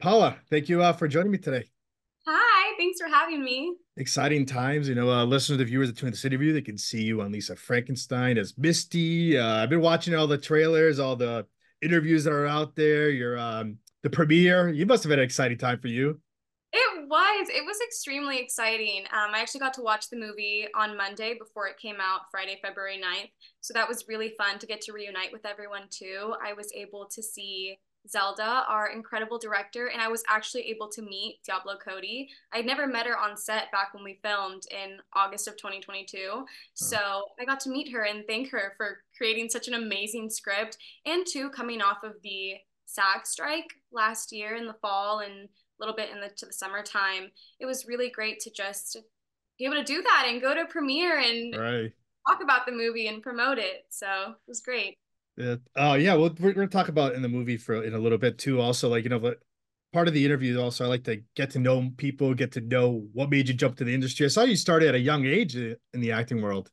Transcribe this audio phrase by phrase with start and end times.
[0.00, 1.68] Paola, thank you uh, for joining me today.
[2.26, 3.76] Hi, thanks for having me.
[3.98, 5.10] Exciting times, you know.
[5.10, 8.38] Uh, listeners, the viewers of Twin City View, they can see you on Lisa Frankenstein
[8.38, 9.36] as Misty.
[9.36, 11.46] Uh, I've been watching all the trailers, all the
[11.82, 13.10] interviews that are out there.
[13.10, 14.70] Your um, the premiere.
[14.70, 16.18] You must have had an exciting time for you.
[16.72, 17.48] It was.
[17.50, 19.04] It was extremely exciting.
[19.12, 22.58] Um, I actually got to watch the movie on Monday before it came out, Friday,
[22.62, 23.30] February 9th.
[23.60, 26.34] So that was really fun to get to reunite with everyone too.
[26.42, 27.76] I was able to see
[28.08, 32.28] Zelda, our incredible director, and I was actually able to meet Diablo Cody.
[32.52, 36.18] I'd never met her on set back when we filmed in August of 2022.
[36.30, 36.38] Oh.
[36.38, 36.44] Hmm.
[36.74, 40.78] So I got to meet her and thank her for creating such an amazing script
[41.06, 42.54] and too coming off of the
[42.86, 45.48] SAG strike last year in the fall and a
[45.78, 47.30] little bit in the to the summertime.
[47.60, 48.96] It was really great to just
[49.58, 51.92] be able to do that and go to premiere and right.
[52.26, 53.84] talk about the movie and promote it.
[53.90, 54.96] So it was great.
[55.40, 55.56] Yeah.
[55.76, 56.14] Oh, yeah.
[56.14, 58.60] Well, we're, going to talk about in the movie for in a little bit too.
[58.60, 59.38] Also, like you know, but
[59.92, 63.06] part of the interview also, I like to get to know people, get to know
[63.12, 64.26] what made you jump to the industry.
[64.26, 66.70] I saw you started at a young age in the acting world.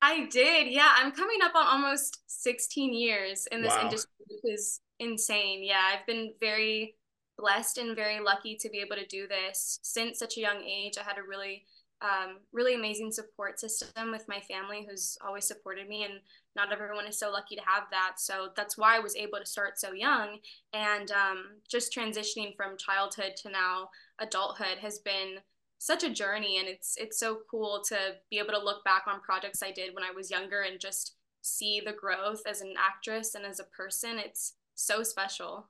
[0.00, 0.68] I did.
[0.68, 3.82] Yeah, I'm coming up on almost 16 years in this wow.
[3.82, 5.64] industry, which is insane.
[5.64, 6.96] Yeah, I've been very
[7.36, 10.98] blessed and very lucky to be able to do this since such a young age.
[10.98, 11.64] I had a really
[12.02, 16.20] um, really amazing support system with my family who's always supported me and
[16.56, 18.14] not everyone is so lucky to have that.
[18.18, 20.38] So that's why i was able to start so young.
[20.72, 23.88] And um, just transitioning from childhood to now
[24.20, 25.36] adulthood has been
[25.78, 26.58] such a journey.
[26.58, 27.96] And it's it's so cool to
[28.30, 31.16] be able to look back on projects i did when i was younger and just
[31.42, 34.18] see the growth as an actress and as a person.
[34.18, 35.68] It's so special.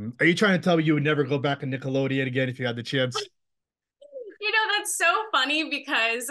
[0.00, 0.10] Mm-hmm.
[0.18, 2.58] are you trying to tell me you would never go back to nickelodeon again if
[2.58, 3.16] you had the chance?
[4.40, 6.30] You know that's so funny because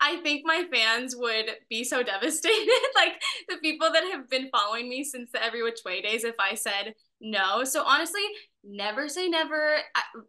[0.00, 2.68] I think my fans would be so devastated.
[2.94, 6.36] like the people that have been following me since the Every Witch Way days, if
[6.38, 7.64] I said no.
[7.64, 8.22] So honestly,
[8.62, 9.78] never say never.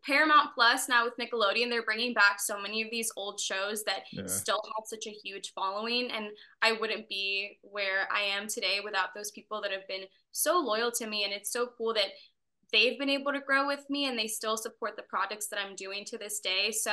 [0.03, 4.03] Paramount Plus now with Nickelodeon, they're bringing back so many of these old shows that
[4.11, 4.25] yeah.
[4.25, 6.09] still have such a huge following.
[6.11, 6.27] And
[6.61, 10.91] I wouldn't be where I am today without those people that have been so loyal
[10.93, 11.25] to me.
[11.25, 12.07] And it's so cool that
[12.71, 15.75] they've been able to grow with me and they still support the projects that I'm
[15.75, 16.71] doing to this day.
[16.71, 16.91] So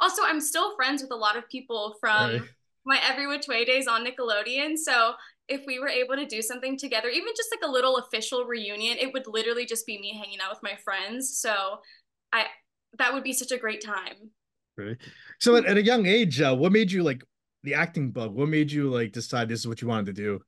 [0.00, 2.48] also I'm still friends with a lot of people from
[2.84, 4.76] my every witch way days on Nickelodeon.
[4.76, 5.14] So
[5.48, 8.96] if we were able to do something together, even just like a little official reunion,
[8.98, 11.38] it would literally just be me hanging out with my friends.
[11.38, 11.80] So
[12.32, 12.46] I
[12.98, 14.30] that would be such a great time.
[14.76, 14.96] Right.
[15.40, 17.24] So at, at a young age, uh, what made you like
[17.62, 18.34] the acting bug?
[18.34, 20.40] What made you like decide this is what you wanted to do?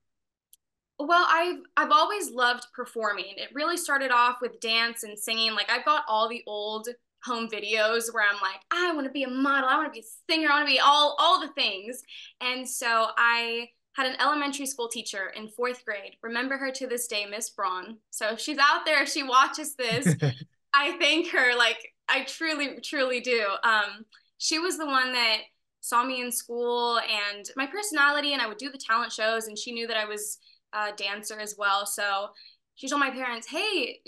[0.99, 3.35] Well, I've I've always loved performing.
[3.37, 5.55] It really started off with dance and singing.
[5.55, 6.89] Like I've got all the old
[7.25, 10.05] home videos where I'm like, I want to be a model, I want to be
[10.05, 12.03] a singer, I want to be all all the things.
[12.41, 16.17] And so I had an elementary school teacher in fourth grade.
[16.23, 17.99] Remember her to this day, Miss Braun.
[18.11, 20.15] So if she's out there, she watches this.
[20.75, 21.57] I thank her.
[21.57, 23.45] Like I truly, truly do.
[23.63, 24.05] Um,
[24.39, 25.39] she was the one that
[25.81, 29.59] saw me in school and my personality, and I would do the talent shows, and
[29.59, 30.39] she knew that I was
[30.73, 31.87] uh, dancer as well.
[31.87, 32.29] So
[32.75, 34.01] she told my parents, hey,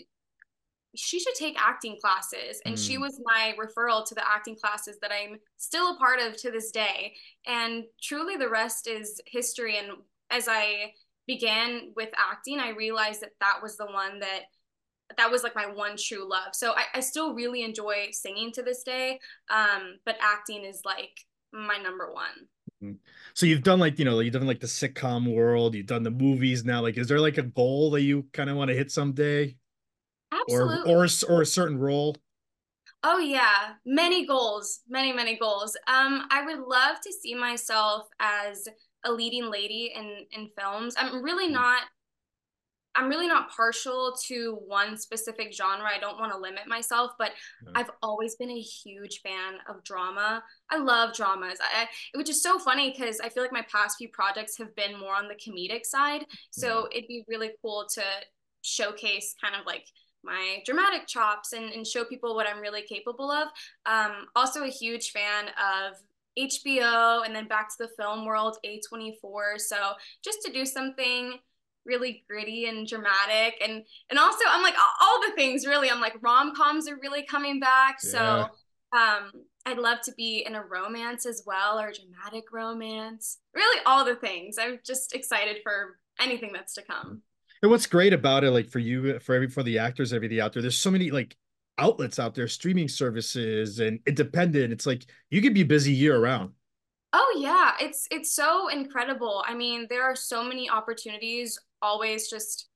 [0.97, 2.61] she should take acting classes.
[2.65, 2.87] And mm.
[2.87, 6.51] she was my referral to the acting classes that I'm still a part of to
[6.51, 7.15] this day.
[7.47, 9.79] And truly, the rest is history.
[9.79, 9.91] And
[10.31, 10.93] as I
[11.27, 14.43] began with acting, I realized that that was the one that
[15.17, 16.55] that was like my one true love.
[16.55, 19.19] So I, I still really enjoy singing to this day.
[19.49, 22.47] Um, but acting is like my number one.
[22.83, 22.97] Mm-hmm.
[23.35, 26.11] So you've done like you know you've done like the sitcom world, you've done the
[26.11, 26.81] movies now.
[26.81, 29.57] Like, is there like a goal that you kind of want to hit someday?
[30.33, 30.93] Absolutely.
[30.93, 32.17] Or or or a certain role?
[33.03, 35.77] Oh yeah, many goals, many many goals.
[35.87, 38.69] Um, I would love to see myself as
[39.05, 40.95] a leading lady in in films.
[40.99, 41.53] I'm really mm.
[41.53, 41.83] not
[43.01, 45.89] I'm really not partial to one specific genre.
[45.89, 47.33] I don't want to limit myself, but
[47.65, 47.73] no.
[47.75, 50.43] I've always been a huge fan of drama.
[50.71, 51.59] I love dramas.
[51.63, 55.01] I, it was so funny because I feel like my past few projects have been
[55.01, 56.27] more on the comedic side.
[56.51, 56.99] So yeah.
[56.99, 58.03] it'd be really cool to
[58.61, 59.87] showcase kind of like
[60.23, 63.49] my dramatic chops and, and show people what I'm really capable of.
[63.87, 65.97] Um, also, a huge fan of
[66.39, 69.59] HBO and then back to the film world, A24.
[69.59, 69.77] So
[70.23, 71.39] just to do something
[71.85, 73.61] really gritty and dramatic.
[73.63, 75.91] And and also I'm like all, the things really.
[75.91, 77.99] I'm like rom-coms are really coming back.
[78.03, 78.11] Yeah.
[78.11, 78.47] so
[78.97, 79.31] um
[79.67, 83.39] I'd love to be in a romance as well or a dramatic romance.
[83.55, 84.57] Really all the things.
[84.59, 87.23] I'm just excited for anything that's to come.
[87.63, 90.55] And what's great about it like for you for every for the actors everything out
[90.55, 91.37] there there's so many like
[91.81, 94.73] outlets out there streaming services and independent.
[94.73, 96.53] It's like you could be busy year round.
[97.13, 99.43] Oh yeah, it's it's so incredible.
[99.47, 102.69] I mean, there are so many opportunities always just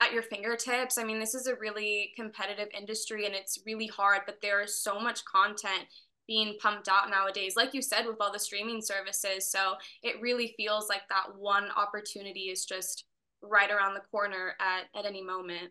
[0.00, 0.98] at your fingertips.
[0.98, 4.82] I mean, this is a really competitive industry and it's really hard, but there is
[4.82, 5.86] so much content
[6.26, 9.50] being pumped out nowadays, like you said, with all the streaming services.
[9.50, 13.04] So it really feels like that one opportunity is just
[13.42, 15.70] right around the corner at at any moment.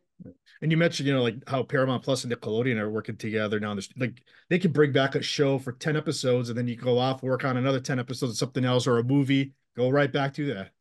[0.61, 3.73] And you mentioned, you know, like how Paramount Plus and Nickelodeon are working together now.
[3.73, 6.97] There's like they can bring back a show for 10 episodes and then you go
[6.99, 10.33] off, work on another 10 episodes of something else or a movie, go right back
[10.35, 10.71] to that.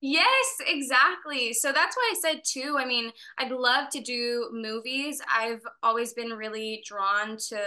[0.00, 0.39] Yes,
[0.70, 1.52] exactly.
[1.52, 2.76] So that's why I said too.
[2.78, 5.20] I mean, I'd love to do movies.
[5.32, 7.60] I've always been really drawn to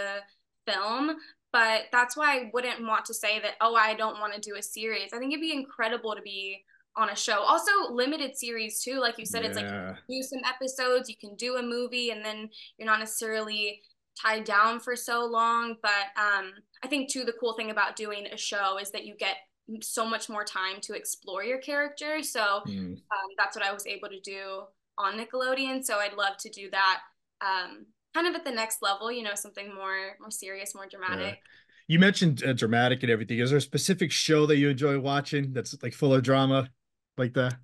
[0.65, 1.15] film,
[1.51, 4.55] but that's why I wouldn't want to say that, oh, I don't want to do
[4.57, 5.13] a series.
[5.13, 6.63] I think it'd be incredible to be
[6.95, 7.39] on a show.
[7.41, 9.00] Also, limited series too.
[9.00, 9.50] Like you said, yeah.
[9.50, 13.81] it's like do some episodes, you can do a movie, and then you're not necessarily
[14.19, 15.75] tied down for so long.
[15.81, 16.53] But um,
[16.83, 19.38] I think too the cool thing about doing a show is that you get
[19.81, 22.21] so much more time to explore your character.
[22.21, 22.94] So mm.
[22.94, 24.63] um, that's what I was able to do
[24.98, 25.83] on Nickelodeon.
[25.83, 27.01] So I'd love to do that
[27.42, 29.12] um, kind of at the next level.
[29.12, 31.36] You know, something more more serious, more dramatic.
[31.36, 31.50] Yeah.
[31.88, 33.39] You mentioned uh, dramatic and everything.
[33.39, 36.69] Is there a specific show that you enjoy watching that's like full of drama?
[37.18, 37.56] like that?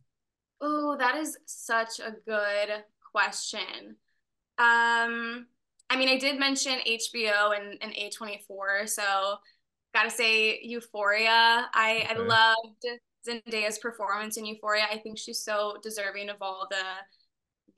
[0.62, 3.96] Oh, that is such a good question.
[4.58, 5.48] Um,
[5.90, 9.38] I mean, I did mention HBO and, and A24, so
[9.94, 11.70] gotta say Euphoria.
[11.74, 12.16] I, okay.
[12.16, 12.86] I loved
[13.28, 14.84] Zendaya's performance in Euphoria.
[14.92, 16.84] I think she's so deserving of all the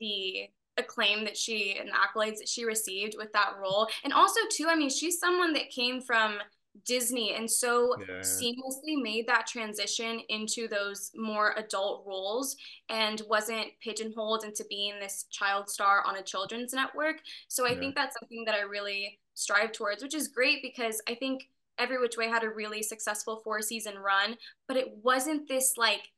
[0.00, 0.48] the
[0.78, 3.88] acclaim that she and the accolades that she received with that role.
[4.04, 6.38] And also too, I mean, she's someone that came from
[6.86, 8.20] Disney and so yeah.
[8.20, 12.56] seamlessly made that transition into those more adult roles
[12.88, 17.16] and wasn't pigeonholed into being this child star on a children's network.
[17.48, 17.78] So I yeah.
[17.78, 21.48] think that's something that I really strive towards, which is great because I think
[21.78, 24.36] Every Witch Way had a really successful four season run,
[24.68, 26.08] but it wasn't this like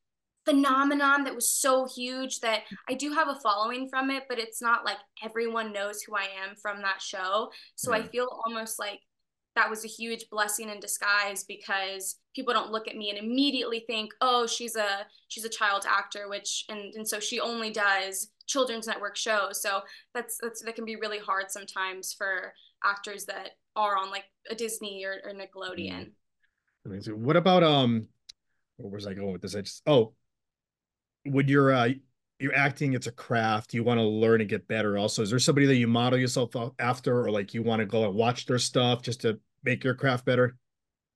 [0.45, 4.61] phenomenon that was so huge that I do have a following from it, but it's
[4.61, 7.51] not like everyone knows who I am from that show.
[7.77, 8.03] So yeah.
[8.03, 9.01] I feel almost like
[9.55, 13.85] that was a huge blessing in disguise because people don't look at me and immediately
[13.87, 18.31] think oh she's a she's a child actor which and and so she only does
[18.47, 19.81] children's network shows so
[20.13, 22.53] that's that's that can be really hard sometimes for
[22.85, 26.11] actors that are on like a disney or, or nickelodeon.
[26.87, 27.23] Amazing.
[27.23, 28.09] What about um
[28.77, 29.55] where was i going with this?
[29.55, 30.13] I just oh
[31.27, 31.91] would you're uh
[32.39, 35.23] you're acting it's a craft you want to learn and get better also.
[35.23, 38.15] Is there somebody that you model yourself after or like you want to go and
[38.15, 40.57] watch their stuff just to make your craft better?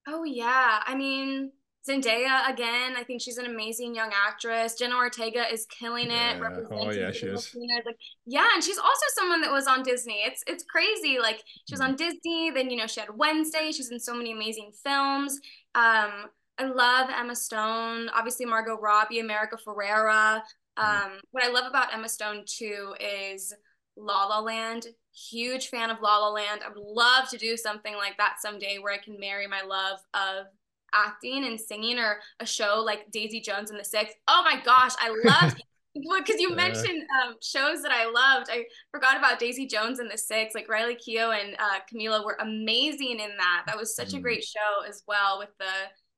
[0.07, 0.83] Oh yeah.
[0.87, 1.53] I mean
[1.89, 6.51] zendaya again i think she's an amazing young actress jenna ortega is killing it yeah.
[6.71, 7.97] oh yeah she is like
[8.27, 11.81] yeah and she's also someone that was on disney it's it's crazy like she was
[11.81, 15.41] on disney then you know she had wednesday she's in so many amazing films
[15.75, 16.27] um
[16.61, 20.43] I love Emma Stone, obviously Margot Robbie, America Ferrera.
[20.77, 23.55] Um, what I love about Emma Stone too is
[23.97, 24.87] La La Land.
[25.13, 26.63] Huge fan of La La Land.
[26.65, 29.99] I would love to do something like that someday where I can marry my love
[30.15, 30.47] of
[30.95, 34.13] acting and singing or a show like Daisy Jones and the Six.
[34.27, 35.55] Oh my gosh, I love
[35.95, 38.51] because you mentioned um, shows that I loved.
[38.51, 40.55] I forgot about Daisy Jones and the Six.
[40.55, 43.65] Like Riley Keough and uh, Camila were amazing in that.
[43.67, 44.19] That was such mm.
[44.19, 45.67] a great show as well with the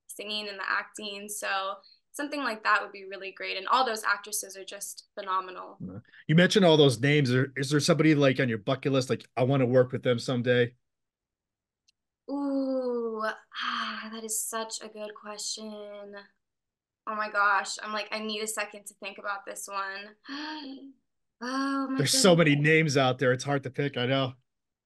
[0.07, 1.29] singing and the acting.
[1.29, 1.49] So
[2.12, 3.57] something like that would be really great.
[3.57, 5.79] And all those actresses are just phenomenal.
[6.27, 7.31] You mentioned all those names.
[7.57, 9.11] Is there somebody like on your bucket list?
[9.11, 10.73] Like I want to work with them someday.
[13.25, 16.15] Ah, that is such a good question.
[17.07, 20.15] Oh my gosh, I'm like I need a second to think about this one.
[21.41, 21.99] oh my.
[21.99, 22.23] There's goodness.
[22.23, 23.33] so many names out there.
[23.33, 23.97] It's hard to pick.
[23.97, 24.35] I know.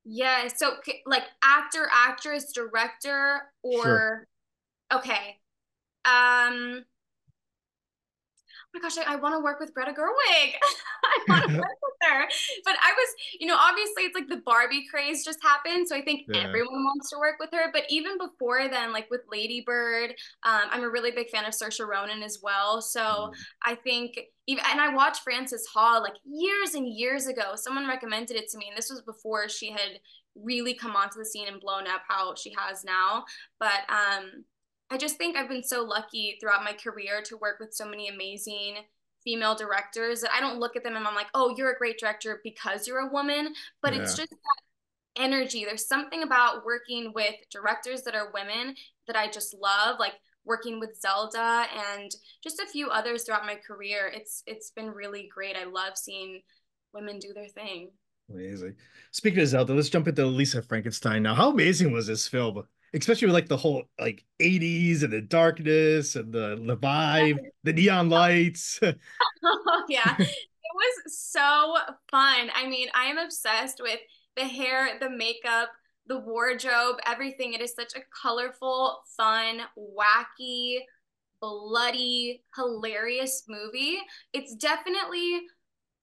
[0.05, 0.49] Yeah.
[0.49, 0.75] So
[1.07, 4.29] like actor, actress, director, or sure.
[4.93, 5.39] okay.
[6.05, 6.85] Um
[8.75, 10.53] my gosh, I, I want to work with Greta Gerwig.
[11.05, 12.27] I want to work with her.
[12.65, 15.87] But I was, you know, obviously it's like the Barbie craze just happened.
[15.89, 16.41] So I think yeah.
[16.41, 17.71] everyone wants to work with her.
[17.73, 20.11] But even before then, like with Lady Bird,
[20.43, 22.83] um, I'm a really big fan of Saoirse Ronan as well.
[22.83, 23.33] So mm.
[23.65, 27.53] I think even, and I watched Frances Ha like years and years ago.
[27.55, 28.67] Someone recommended it to me.
[28.69, 30.01] And this was before she had
[30.35, 33.25] really come onto the scene and blown up how she has now.
[33.61, 34.45] But, um,
[34.91, 38.09] I just think I've been so lucky throughout my career to work with so many
[38.09, 38.77] amazing
[39.25, 41.99] female directors that I don't look at them and I'm like, oh, you're a great
[41.99, 43.55] director because you're a woman.
[43.83, 44.03] But yeah.
[44.03, 45.65] it's just that energy.
[45.65, 48.75] There's something about working with directors that are women
[49.07, 49.99] that I just love.
[49.99, 50.15] Like
[50.45, 52.11] working with Zelda and
[52.43, 54.11] just a few others throughout my career.
[54.15, 55.57] It's it's been really great.
[55.57, 56.43] I love seeing
[56.93, 57.91] women do their thing.
[58.31, 58.77] Amazing.
[59.11, 61.35] Speaking of Zelda, let's jump into Lisa Frankenstein now.
[61.35, 62.65] How amazing was this film?
[62.95, 67.73] Especially with like the whole like 80s and the darkness and the the vibe, the
[67.73, 68.79] neon lights.
[68.83, 68.93] oh
[69.89, 70.17] yeah.
[70.19, 71.77] It was so
[72.11, 72.51] fun.
[72.55, 74.01] I mean, I am obsessed with
[74.37, 75.71] the hair, the makeup,
[76.07, 77.53] the wardrobe, everything.
[77.53, 80.79] It is such a colorful, fun, wacky,
[81.41, 83.99] bloody, hilarious movie.
[84.33, 85.43] It's definitely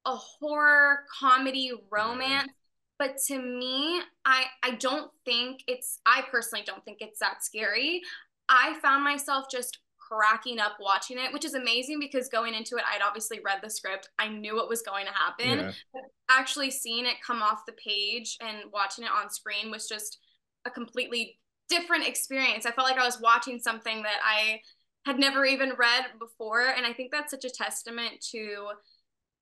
[0.06, 2.52] a horror comedy romance
[3.02, 8.02] but to me i i don't think it's i personally don't think it's that scary.
[8.48, 12.84] I found myself just cracking up watching it which is amazing because going into it
[12.94, 14.10] i'd obviously read the script.
[14.20, 15.74] I knew what was going to happen.
[15.96, 16.02] Yeah.
[16.30, 20.20] actually seeing it come off the page and watching it on screen was just
[20.66, 21.40] a completely
[21.70, 22.68] different experience.
[22.68, 24.62] I felt like i was watching something that i
[25.08, 26.68] had never even read before.
[26.68, 28.68] And i think that's such a testament to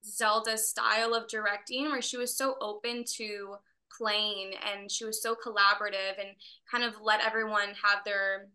[0.05, 3.55] Zelda's style of directing, where she was so open to
[3.95, 6.29] playing and she was so collaborative and
[6.69, 8.47] kind of let everyone have their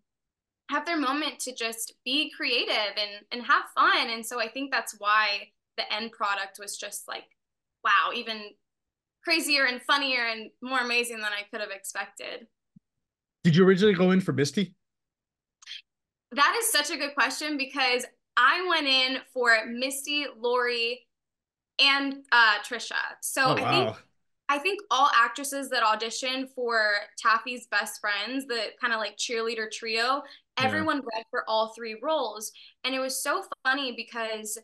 [0.70, 4.10] have their moment to just be creative and and have fun.
[4.10, 7.24] And so I think that's why the end product was just like,
[7.82, 8.50] wow, even
[9.22, 12.46] crazier and funnier and more amazing than I could have expected.
[13.42, 14.74] Did you originally go in for Misty?
[16.32, 18.04] That is such a good question because
[18.36, 21.06] I went in for Misty, Laurie,
[21.78, 22.94] and uh, Trisha.
[23.20, 23.96] So oh, I think
[24.48, 29.70] I think all actresses that audition for Taffy's best friends, the kind of like cheerleader
[29.70, 30.22] trio,
[30.58, 31.18] everyone yeah.
[31.18, 32.52] read for all three roles,
[32.84, 34.58] and it was so funny because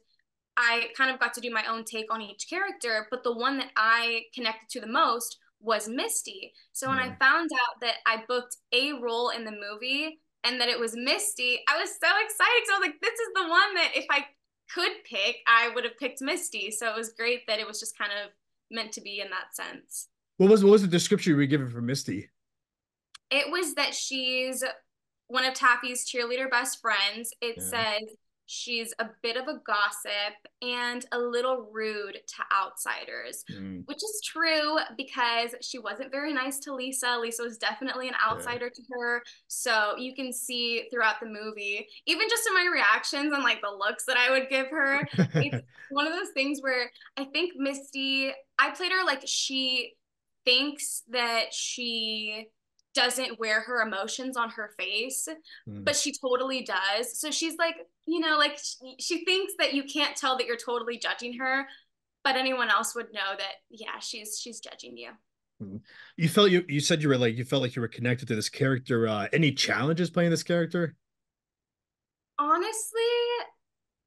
[0.57, 3.57] I kind of got to do my own take on each character, but the one
[3.59, 6.53] that I connected to the most was Misty.
[6.73, 10.69] So when I found out that I booked a role in the movie and that
[10.69, 12.63] it was Misty, I was so excited.
[12.67, 14.27] So I was like, this is the one that if I
[14.73, 16.71] could pick, I would have picked Misty.
[16.71, 18.31] So it was great that it was just kind of
[18.71, 20.09] meant to be in that sense.
[20.37, 22.31] What was what was the description you were given for Misty?
[23.31, 24.65] It was that she's
[25.29, 27.33] one of Taffy's cheerleader best friends.
[27.41, 27.65] It yeah.
[27.65, 28.17] says
[28.51, 33.87] she's a bit of a gossip and a little rude to outsiders, mm.
[33.87, 37.17] which is true because she wasn't very nice to Lisa.
[37.21, 38.71] Lisa was definitely an outsider yeah.
[38.75, 39.23] to her.
[39.47, 43.71] So you can see throughout the movie, even just in my reactions and like the
[43.71, 48.33] looks that I would give her, it's one of those things where I think Misty,
[48.59, 49.93] I played her like she
[50.45, 52.49] thinks that she
[52.95, 55.29] doesn't wear her emotions on her face,
[55.69, 55.85] mm.
[55.85, 57.19] but she totally does.
[57.19, 60.57] So she's like, you know, like she, she, thinks that you can't tell that you're
[60.57, 61.67] totally judging her,
[62.25, 65.11] but anyone else would know that yeah, she's she's judging you.
[65.61, 65.77] Hmm.
[66.17, 68.35] You felt you you said you were like you felt like you were connected to
[68.35, 69.07] this character.
[69.07, 70.97] Uh any challenges playing this character?
[72.39, 73.03] Honestly,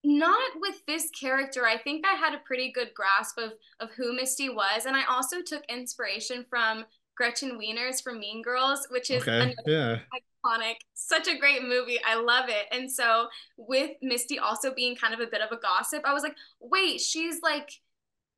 [0.04, 1.66] not with this character.
[1.66, 5.04] I think I had a pretty good grasp of of who Misty was, and I
[5.06, 6.86] also took inspiration from
[7.16, 9.56] Gretchen Wieners from Mean Girls, which is okay.
[9.66, 10.00] yeah.
[10.46, 10.76] iconic.
[10.94, 12.00] Such a great movie.
[12.06, 12.66] I love it.
[12.72, 13.28] And so
[13.58, 17.02] with Misty also being kind of a bit of a gossip, I was like, wait,
[17.02, 17.70] she's like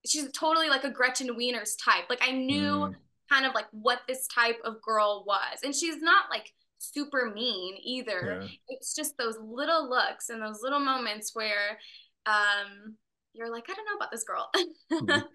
[0.05, 2.05] she's totally like a Gretchen Wieners type.
[2.10, 2.96] Like I knew mm.
[3.32, 5.60] kind of like what this type of girl was.
[5.63, 8.41] And she's not like super mean either.
[8.41, 8.48] Yeah.
[8.70, 11.79] It's just those little looks and those little moments where
[12.25, 12.96] um
[13.34, 14.50] you're like, I don't know about this girl.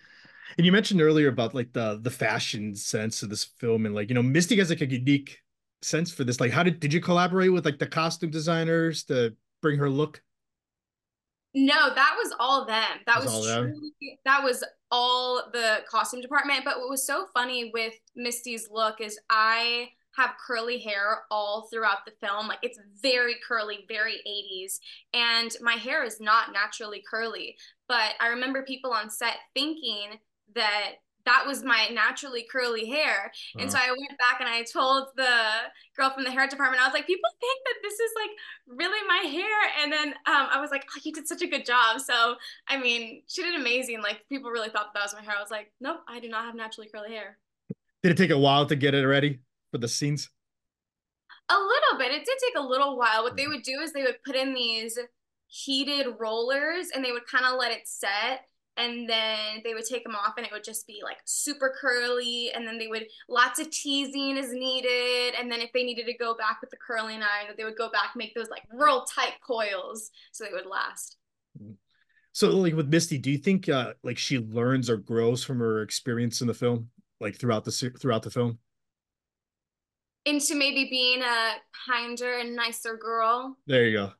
[0.56, 4.08] And you mentioned earlier about like the the fashion sense of this film, and like
[4.08, 5.38] you know, Misty has like a unique
[5.82, 6.40] sense for this.
[6.40, 10.22] Like, how did did you collaborate with like the costume designers to bring her look?
[11.52, 13.00] No, that was all them.
[13.06, 16.64] That was, was truly, that was all the costume department.
[16.64, 22.04] But what was so funny with Misty's look is I have curly hair all throughout
[22.04, 22.46] the film.
[22.48, 24.78] Like it's very curly, very 80s.
[25.12, 27.56] And my hair is not naturally curly.
[27.88, 30.18] But I remember people on set thinking
[30.54, 33.30] that that was my naturally curly hair.
[33.54, 33.78] And uh-huh.
[33.78, 35.36] so I went back and I told the
[35.96, 39.06] girl from the hair department, I was like, people think that this is like really
[39.06, 39.82] my hair.
[39.82, 42.00] And then um, I was like, oh, you did such a good job.
[42.00, 42.36] So,
[42.68, 44.02] I mean, she did amazing.
[44.02, 45.34] Like, people really thought that, that was my hair.
[45.36, 47.38] I was like, nope, I do not have naturally curly hair.
[48.02, 49.40] Did it take a while to get it ready
[49.70, 50.30] for the scenes?
[51.50, 52.12] A little bit.
[52.12, 53.24] It did take a little while.
[53.24, 53.52] What they mm-hmm.
[53.52, 54.98] would do is they would put in these
[55.48, 60.04] heated rollers and they would kind of let it set and then they would take
[60.04, 63.58] them off and it would just be like super curly and then they would lots
[63.58, 67.20] of teasing is needed and then if they needed to go back with the curling
[67.22, 71.16] iron they would go back make those like real tight coils so they would last.
[72.32, 75.82] So like with misty do you think uh like she learns or grows from her
[75.82, 76.88] experience in the film
[77.20, 78.58] like throughout the throughout the film?
[80.26, 81.54] Into maybe being a
[81.88, 83.56] kinder and nicer girl.
[83.66, 84.12] There you go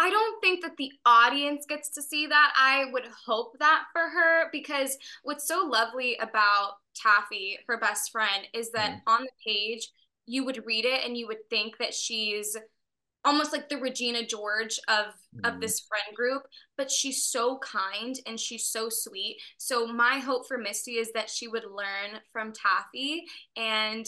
[0.00, 2.52] I don't think that the audience gets to see that.
[2.56, 8.46] I would hope that for her because what's so lovely about Taffy, her best friend,
[8.54, 9.00] is that mm.
[9.06, 9.90] on the page,
[10.24, 12.56] you would read it and you would think that she's
[13.26, 15.48] almost like the Regina George of Mm.
[15.48, 16.42] of this friend group,
[16.76, 19.36] but she's so kind and she's so sweet.
[19.58, 23.26] So my hope for Misty is that she would learn from Taffy
[23.56, 24.04] and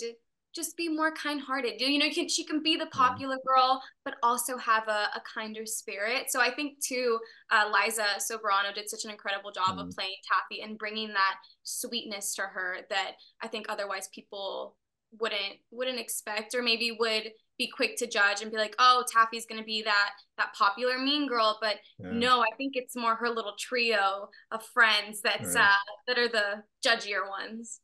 [0.55, 1.81] just be more kind-hearted.
[1.81, 5.65] You know, can, she can be the popular girl, but also have a, a kinder
[5.65, 6.27] spirit.
[6.31, 7.19] So I think too,
[7.51, 9.89] uh, Liza Soberano did such an incredible job Mm.
[9.89, 14.77] of playing Taffy and bringing that sweetness to her that I think otherwise people
[15.21, 19.45] wouldn't wouldn't expect or maybe would be quick to judge and be like oh taffy's
[19.45, 22.13] going to be that that popular mean girl but Yeah.
[22.13, 25.65] no i think it's more her little trio of friends that's Right.
[25.65, 27.81] uh that are the judgier ones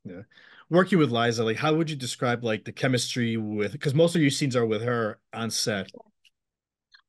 [0.70, 4.20] Working with Liza, like how would you describe like the chemistry with because most of
[4.20, 5.90] your scenes are with her on set.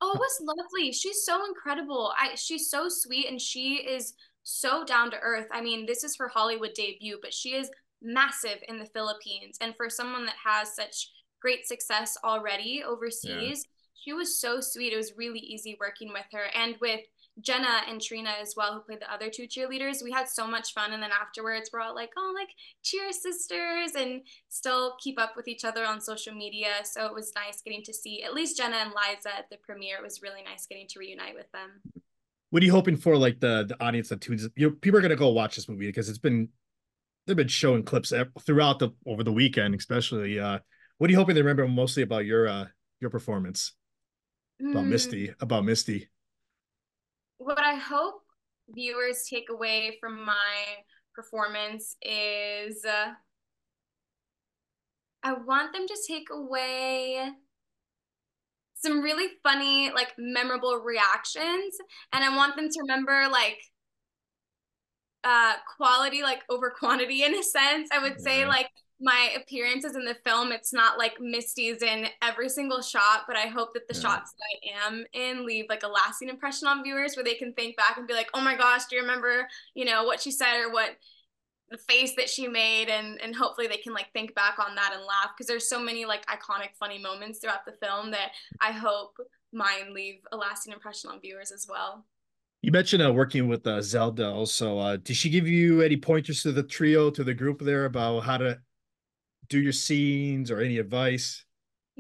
[0.02, 0.92] oh it was lovely.
[0.92, 2.14] She's so incredible.
[2.18, 4.14] I she's so sweet and she is
[4.44, 5.48] so down to earth.
[5.52, 7.70] I mean this is her hollywood debut but she is
[8.02, 9.58] massive in the philippines.
[9.60, 11.12] And for someone that has such
[11.42, 13.66] great success already overseas
[14.00, 14.94] she was so sweet.
[14.94, 16.46] It was really easy working with her.
[16.56, 17.02] And with
[17.42, 20.74] jenna and trina as well who played the other two cheerleaders we had so much
[20.74, 22.50] fun and then afterwards we're all like oh like
[22.84, 27.32] cheer sisters and still keep up with each other on social media so it was
[27.36, 30.44] nice getting to see at least jenna and liza at the premiere it was really
[30.44, 31.82] nice getting to reunite with them
[32.50, 35.02] What are you hoping for like the the audience that tunes you know, people are
[35.02, 36.50] gonna go watch this movie because it's been
[37.28, 40.40] they've been showing clips throughout the over the weekend, especially.
[40.40, 40.60] Uh
[40.98, 42.66] what are you hoping they remember mostly about your uh
[43.00, 43.74] your performance?
[44.72, 44.90] About Hmm.
[44.90, 46.10] Misty, about Misty.
[47.40, 48.22] What I hope
[48.70, 50.84] viewers take away from my
[51.16, 53.14] performance is uh,
[55.24, 57.30] I want them to take away
[58.76, 61.78] some really funny, like memorable reactions,
[62.14, 63.60] and I want them to remember like
[65.26, 67.90] uh quality like over quantity in a sense.
[67.92, 68.70] I would say like
[69.02, 73.48] my appearances in the film, it's not like Misty's in every single shot, but I
[73.48, 74.02] hope that the Yeah.
[74.02, 77.54] shots that I am in leave like a lasting impression on viewers where they can
[77.54, 80.32] think back and be like, oh my gosh, do you remember, you know, what she
[80.32, 80.98] said or what
[81.70, 84.92] the face that she made and and hopefully they can like think back on that
[84.92, 88.72] and laugh because there's so many like iconic funny moments throughout the film that I
[88.72, 89.16] hope
[89.54, 92.08] mine leave a lasting impression on viewers as well.
[92.64, 94.80] You mentioned uh, working with uh, Zelda also.
[94.80, 98.22] Uh did she give you any pointers to the trio, to the group there about
[98.22, 98.60] how to
[99.50, 101.44] do your scenes or any advice?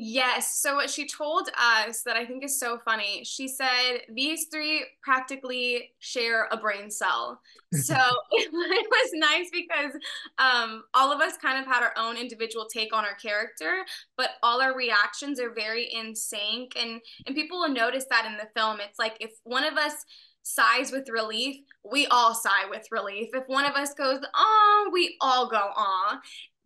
[0.01, 0.61] Yes.
[0.61, 4.85] So what she told us that I think is so funny, she said these three
[5.03, 7.41] practically share a brain cell.
[7.71, 7.93] So
[8.31, 9.91] it was nice because
[10.39, 13.85] um, all of us kind of had our own individual take on our character,
[14.17, 16.71] but all our reactions are very in sync.
[16.75, 18.79] And and people will notice that in the film.
[18.79, 19.93] It's like if one of us
[20.41, 21.57] sighs with relief,
[21.89, 23.29] we all sigh with relief.
[23.33, 26.19] If one of us goes, oh, we all go, aw.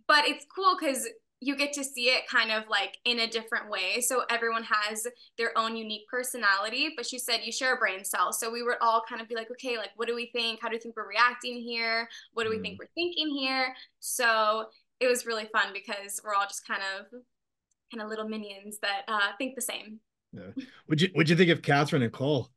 [0.07, 1.07] But it's cool because
[1.39, 3.99] you get to see it kind of like in a different way.
[3.99, 5.05] So everyone has
[5.37, 6.89] their own unique personality.
[6.95, 8.31] But she said you share a brain cell.
[8.31, 10.59] So we would all kind of be like, okay, like what do we think?
[10.61, 12.07] How do we think we're reacting here?
[12.33, 12.61] What do we Mm.
[12.61, 13.75] think we're thinking here?
[13.99, 14.67] So
[15.01, 17.07] it was really fun because we're all just kind of
[17.91, 19.99] kind of little minions that uh, think the same.
[20.31, 20.63] Yeah.
[20.87, 22.49] Would you would you think of Kathryn and Cole?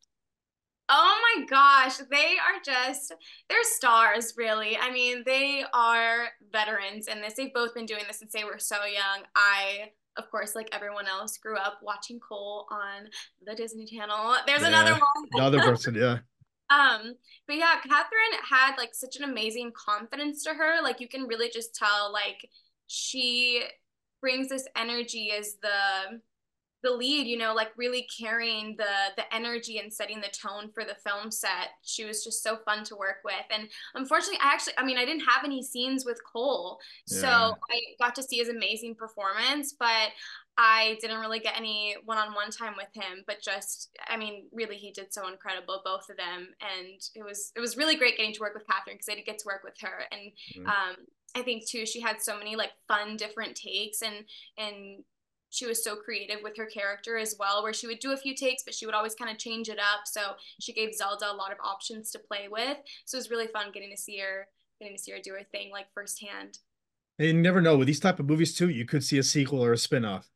[0.88, 3.12] Oh my gosh, they are just
[3.49, 4.77] they're stars, really.
[4.77, 7.35] I mean, they are veterans in this.
[7.35, 9.25] They've both been doing this since they were so young.
[9.35, 13.09] I, of course, like everyone else, grew up watching Cole on
[13.44, 14.37] the Disney Channel.
[14.46, 15.01] There's another one.
[15.33, 16.18] The other person, yeah.
[16.68, 17.14] Um,
[17.46, 20.83] but yeah, Kathryn had like such an amazing confidence to her.
[20.83, 22.49] Like you can really just tell like
[22.88, 23.62] she
[24.20, 26.18] brings this energy as the
[26.82, 30.84] the lead, you know, like really carrying the the energy and setting the tone for
[30.84, 31.70] the film set.
[31.82, 33.34] She was just so fun to work with.
[33.50, 36.78] And unfortunately, I actually I mean, I didn't have any scenes with Cole.
[37.06, 37.50] So Yeah.
[37.72, 40.10] I got to see his amazing performance, but
[40.58, 44.90] I didn't really get any one-on-one time with him, but just I mean, really he
[44.90, 46.48] did so incredible, both of them.
[46.60, 49.26] And it was it was really great getting to work with Kathryn because I did
[49.26, 50.04] get to work with her.
[50.10, 50.66] And Mm.
[50.66, 50.96] um
[51.34, 54.24] I think too she had so many like fun different takes and
[54.56, 55.04] and
[55.50, 58.35] she was so creative with her character as well where she would do a few
[58.35, 60.00] takes but she would always kind of change it up.
[60.06, 60.20] So
[60.61, 62.76] she gave zelda a lot of options to play with.
[63.04, 64.48] So it was really fun getting to see her
[64.80, 66.59] getting to see her do her thing like firsthand.
[67.18, 68.68] And you never know with these type of movies too.
[68.68, 70.28] You could see a sequel or a spin-off.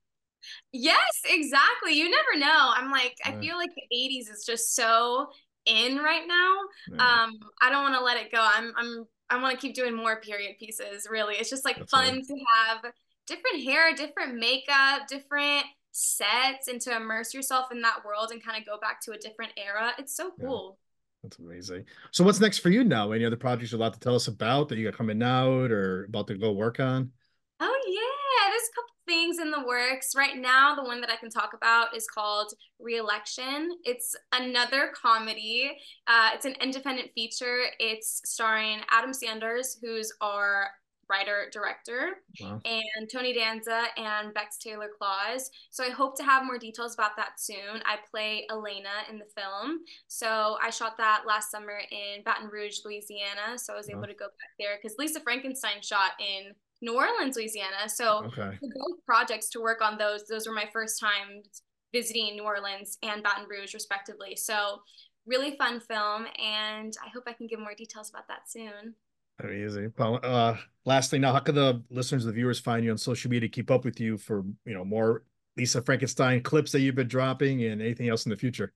[0.72, 2.72] yes exactly you never know.
[2.74, 5.28] I'm like i feel like the 80s is just so
[5.66, 6.54] in right now.
[6.98, 8.38] Um i don't want to let it go.
[8.40, 11.34] I'm i'm i want to keep doing more period pieces really.
[11.36, 12.24] It's just like That's fun right.
[12.26, 12.92] to have
[13.30, 18.58] different hair different makeup different sets and to immerse yourself in that world and kind
[18.60, 20.46] of go back to a different era it's so Yeah.
[20.46, 20.78] cool
[21.22, 21.84] That's amazing.
[22.12, 23.12] So what's next for you now?
[23.12, 26.04] Any other projects you're allowed to tell us about that you got coming out or
[26.04, 27.12] about to go work on?
[27.60, 30.14] oh yeah there's a couple things in the works.
[30.16, 33.70] Right now, the one that I can talk about is called Re-Election.
[33.84, 35.76] It's another comedy.
[36.06, 37.64] Uh, it's an independent feature.
[37.80, 40.70] It's starring Adam Sanders, who's our
[41.10, 42.60] writer director wow.
[42.64, 45.50] and Tony Danza and Bex Taylor Klaus.
[45.70, 47.82] So I hope to have more details about that soon.
[47.84, 49.80] I play Elena in the film.
[50.06, 53.58] So I shot that last summer in Baton Rouge, Louisiana.
[53.58, 53.98] So I was wow.
[53.98, 57.88] able to go back there because Lisa Frankenstein shot in New Orleans, Louisiana.
[57.88, 58.56] So okay.
[58.62, 63.22] both projects to work on those, those were my first times visiting New Orleans and
[63.22, 64.36] Baton Rouge, respectively.
[64.36, 64.80] So
[65.26, 68.94] really fun film, and I hope I can give more details about that soon.
[69.42, 69.92] Amazing.
[69.96, 73.48] Well, uh, lastly, now, how can the listeners, the viewers, find you on social media
[73.48, 75.24] to keep up with you for you know more
[75.56, 78.72] Lisa Frankenstein clips that you've been dropping and anything else in the future?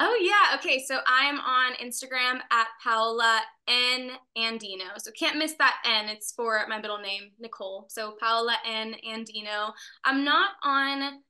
[0.00, 0.58] Oh yeah.
[0.58, 0.82] Okay.
[0.84, 4.98] So I am on Instagram at Paola N Andino.
[4.98, 6.08] So can't miss that N.
[6.08, 7.86] It's for my middle name, Nicole.
[7.88, 9.72] So Paola N Andino.
[10.04, 11.20] I'm not on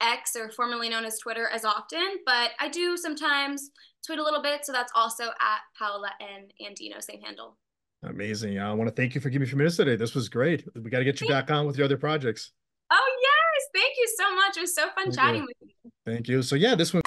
[0.00, 3.70] X or formerly known as Twitter as often, but I do sometimes
[4.04, 4.64] tweet a little bit.
[4.64, 7.58] So that's also at Paola N Andino, same handle.
[8.04, 8.58] Amazing.
[8.58, 9.96] I want to thank you for giving me a few minutes today.
[9.96, 10.64] This was great.
[10.74, 12.50] We got to get you back on with your other projects.
[12.90, 13.64] Oh yes.
[13.74, 14.56] Thank you so much.
[14.56, 15.90] It was so fun chatting with you.
[16.04, 16.42] Thank you.
[16.42, 17.02] So yeah, this one.